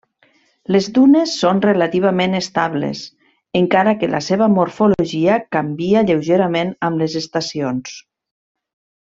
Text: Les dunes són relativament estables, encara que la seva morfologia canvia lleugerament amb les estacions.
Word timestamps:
Les 0.75 0.85
dunes 0.93 1.33
són 1.41 1.59
relativament 1.65 2.33
estables, 2.37 3.01
encara 3.59 3.93
que 4.05 4.09
la 4.15 4.23
seva 4.29 4.49
morfologia 4.55 5.37
canvia 5.59 6.05
lleugerament 6.09 6.73
amb 6.89 7.05
les 7.05 7.21
estacions. 7.23 7.95